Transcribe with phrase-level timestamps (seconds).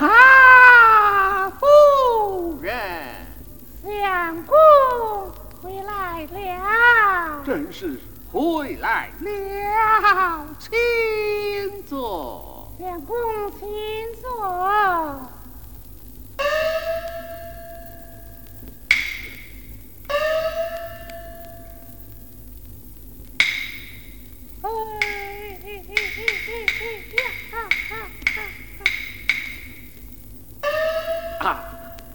[0.00, 2.58] 啊，夫。
[2.62, 2.74] 人，
[3.82, 4.56] 相公
[5.62, 8.00] 回来了，真是
[8.32, 13.16] 回来了，请坐，相公。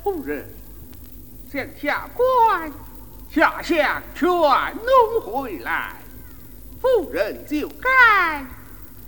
[0.05, 0.45] 夫人，
[1.51, 2.71] 向下官
[3.27, 5.95] 下乡全弄回来，
[6.79, 7.89] 夫人就该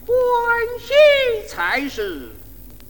[0.08, 0.18] 欢
[0.80, 2.31] 喜才是。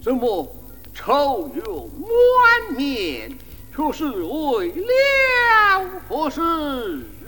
[0.01, 0.55] 怎么
[0.93, 3.37] 愁容满面，
[3.75, 6.39] 却是为了何事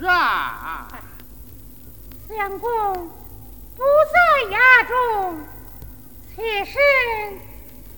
[0.02, 0.88] 啊？
[2.26, 2.94] 相公
[3.76, 5.40] 不在衙中，
[6.34, 6.74] 妾身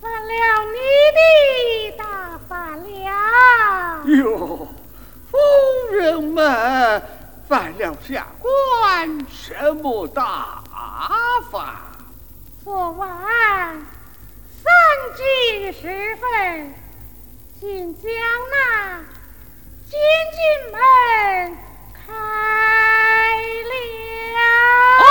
[0.01, 0.33] 犯了
[0.65, 0.77] 你
[1.15, 4.05] 的大罢了。
[4.05, 4.67] 哟，
[5.31, 5.37] 夫
[5.91, 7.01] 人们
[7.49, 10.63] 犯了下官什么大
[11.51, 11.81] 法？
[12.63, 13.09] 昨晚
[14.61, 14.71] 三
[15.17, 16.71] 更时分，
[17.59, 18.03] 竟将
[18.51, 18.99] 那
[19.89, 19.97] 金
[20.35, 20.39] 进
[20.71, 20.77] 门
[21.91, 22.13] 开
[23.69, 23.73] 了。
[25.01, 25.03] 哦，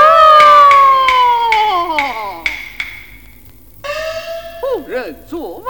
[4.60, 5.66] 夫人昨晚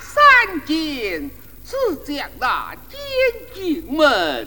[0.00, 1.30] 三更
[1.64, 2.98] 是将那监
[3.54, 4.46] 禁门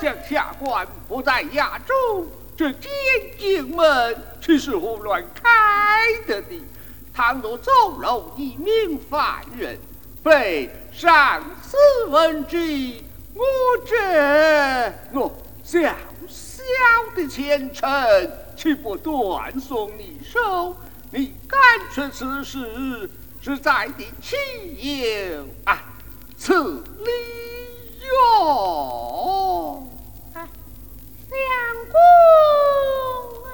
[0.00, 2.90] 将下官不在衙中，这监
[3.38, 5.42] 禁门岂是胡乱开
[6.26, 6.62] 的的？
[7.14, 9.78] 倘若走漏一名犯人，
[10.22, 12.94] 被上司闻知，
[13.34, 13.44] 我
[13.86, 15.80] 这我小
[16.28, 16.72] 小
[17.14, 17.88] 的前程
[18.56, 20.76] 岂不断送你手？
[21.10, 21.58] 你干
[21.90, 24.36] 出此事，是在的岂
[25.32, 25.82] 有啊
[26.36, 27.10] 此理
[28.06, 29.86] 哟？
[30.34, 30.44] 相
[31.90, 31.96] 公
[33.44, 33.46] 啊！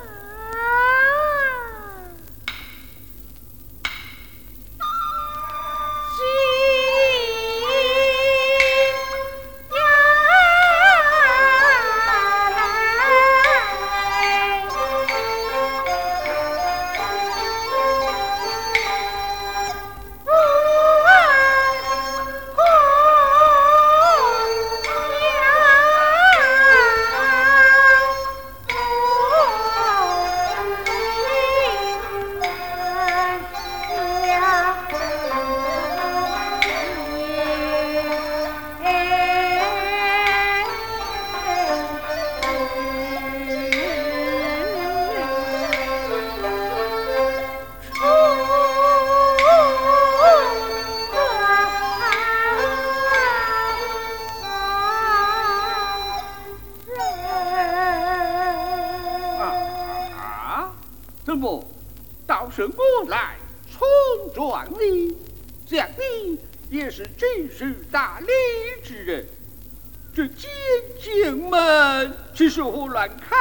[72.34, 73.36] 门岂是胡乱开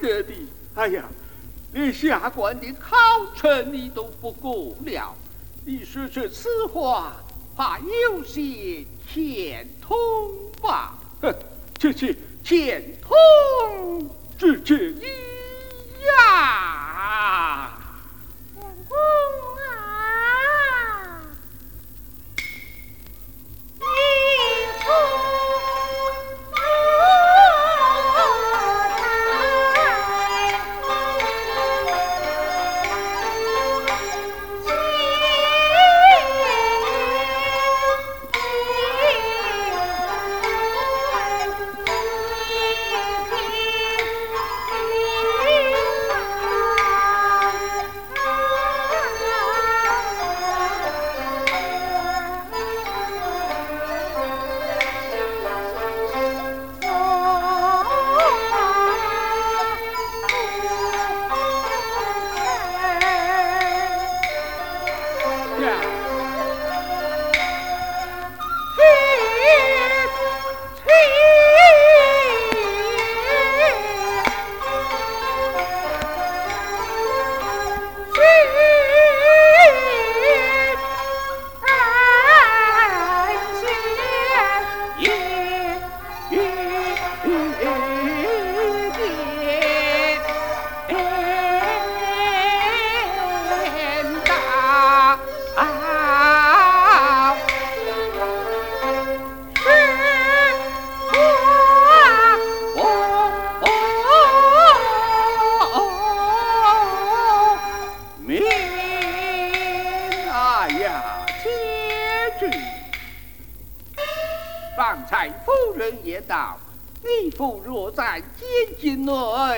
[0.00, 0.32] 的的？
[0.74, 1.04] 哎呀，
[1.74, 2.96] 连下官的考
[3.34, 5.14] 成你都不过了，
[5.66, 7.16] 你说这此话，
[7.54, 9.96] 怕有些欠通
[10.62, 10.98] 吧？
[11.20, 11.34] 哼，
[11.76, 15.02] 这是，欠通之之一
[16.06, 17.78] 呀！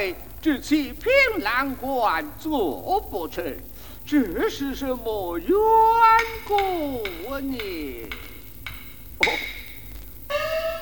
[0.03, 3.57] 内，只欺骗郎官做不成，
[4.05, 5.49] 这是什么缘
[6.45, 8.11] 故呢？”
[9.25, 9.27] 哦，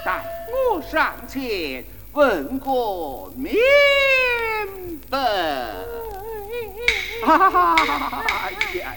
[0.02, 0.24] 待
[0.72, 3.52] 我上前问个明
[5.10, 5.18] 白。
[7.22, 8.50] 哈哈哈！
[8.50, 8.96] 呀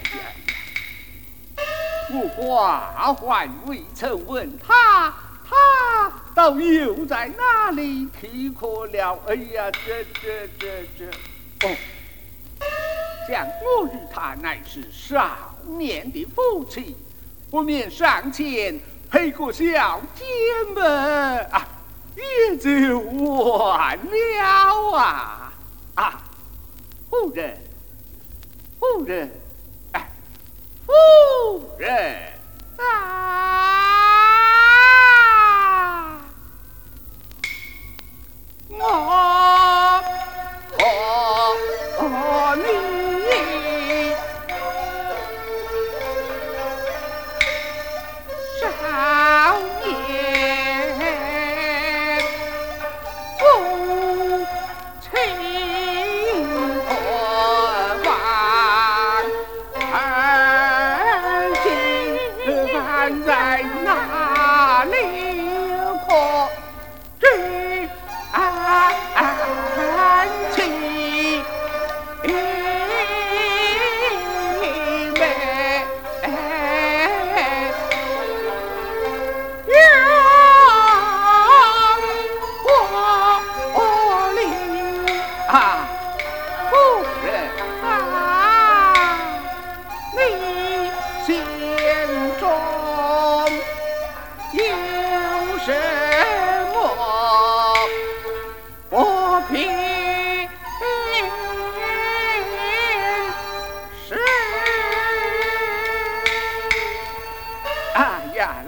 [2.10, 5.12] 我话还未曾问他，
[5.46, 9.18] 他倒又在哪里啼哭了？
[9.28, 11.06] 哎呀，这这这这！
[11.66, 11.76] 哦，
[13.28, 16.96] 想我与他乃是少年的夫妻，
[17.50, 20.24] 不免上前陪个小姐
[20.74, 21.68] 们啊，
[22.16, 25.52] 也就完了啊
[25.94, 26.20] 啊！
[27.08, 27.56] 夫人，
[28.80, 29.30] 夫人。
[29.92, 30.10] 哎
[30.84, 30.92] 夫
[31.78, 32.32] 人
[32.76, 33.83] 啊，
[38.70, 38.76] 我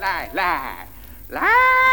[0.06, 0.86] 来来
[1.30, 1.85] 来！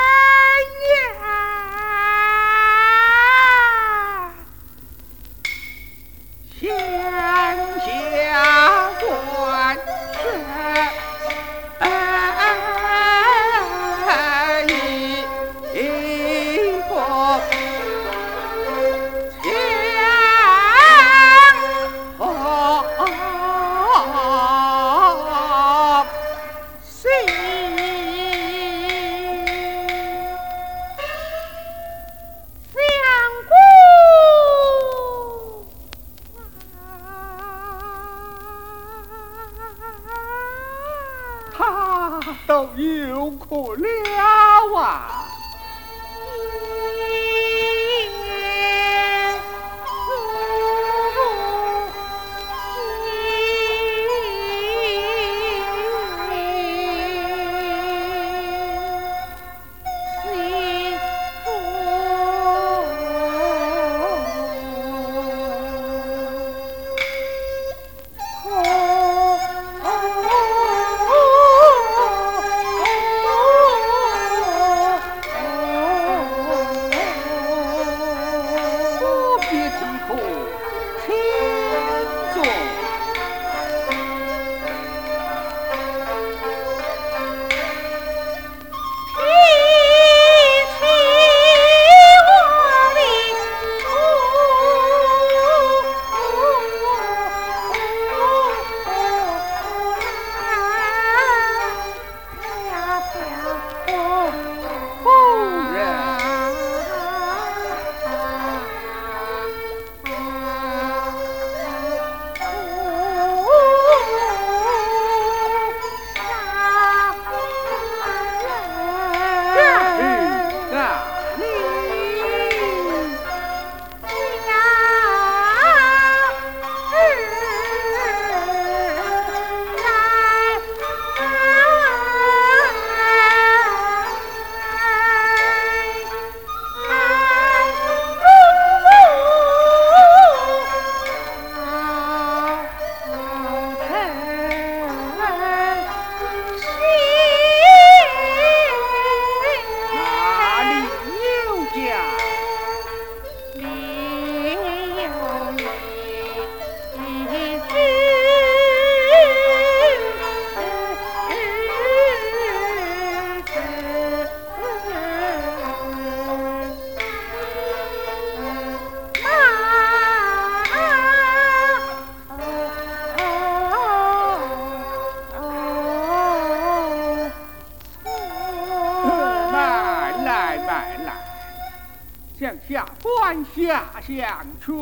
[182.44, 184.76] 向下官下相劝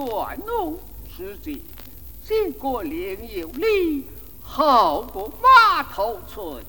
[0.48, 0.80] 怒，
[1.15, 1.62] 是这
[2.24, 4.08] 先过另有礼，
[4.41, 6.65] 后过码头村，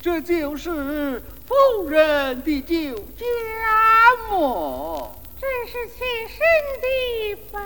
[0.00, 3.26] 这就是夫人的旧家
[4.30, 5.16] 么？
[5.40, 6.38] 这是妾身
[6.80, 7.60] 的本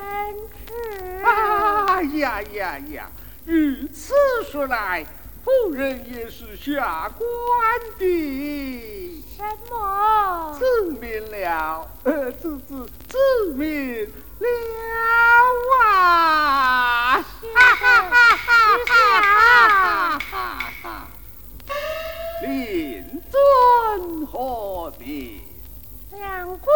[0.65, 1.23] 事。
[1.23, 3.11] 哎呀呀呀！
[3.45, 4.15] 如此
[4.51, 5.05] 说来，
[5.45, 7.27] 夫人也是下官
[7.99, 9.25] 的。
[9.37, 10.57] 什么？
[10.59, 14.05] 自明了，呃，自自自明
[14.39, 14.47] 了
[15.83, 17.23] 啊！
[17.23, 17.25] 哈
[17.75, 18.49] 哈哈哈
[18.87, 20.31] 哈哈
[20.83, 20.85] 哈！
[22.43, 25.41] 令尊何必？
[26.11, 26.19] 相
[26.59, 26.69] 公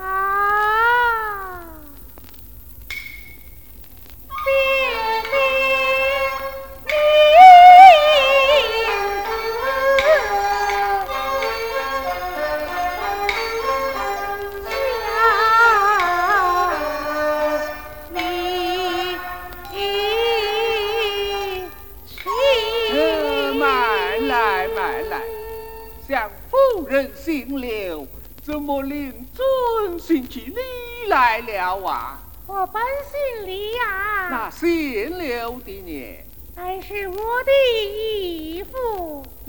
[4.28, 4.48] 别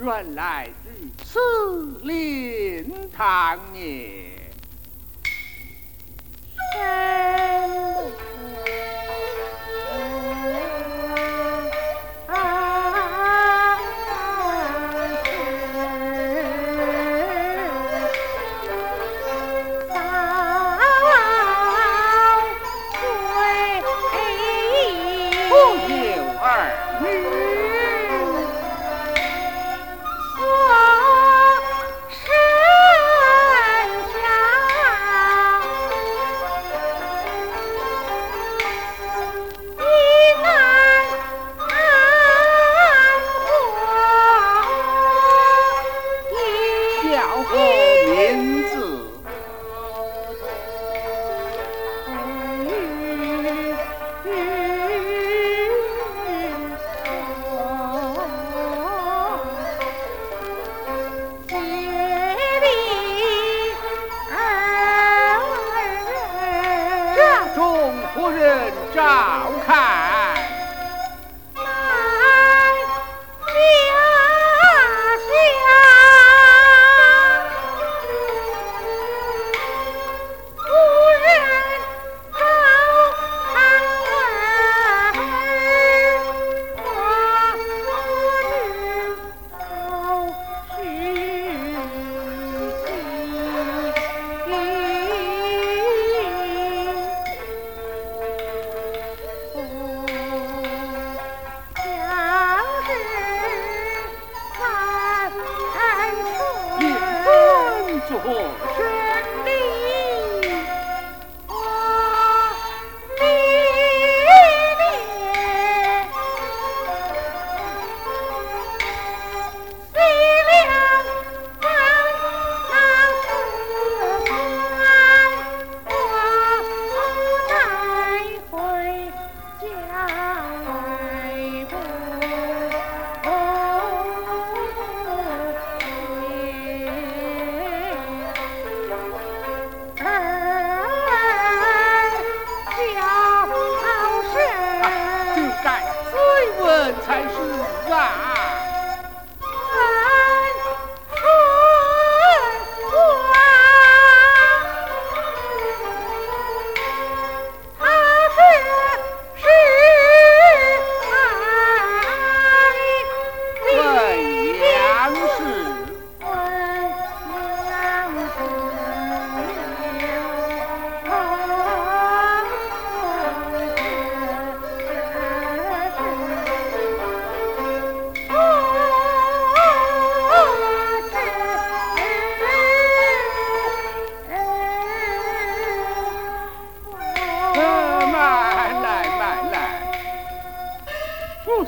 [0.02, 1.40] 原来如此，
[2.04, 3.80] 令堂呢？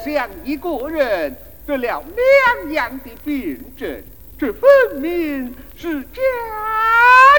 [0.04, 4.04] 像一个人得了两样的病症，
[4.38, 6.20] 这分明是假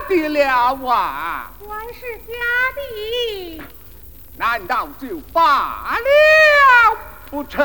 [0.08, 1.52] 的了啊！
[1.68, 2.32] 还是假
[2.76, 3.62] 的。
[4.36, 6.98] 难道就罢了
[7.30, 7.64] 不成？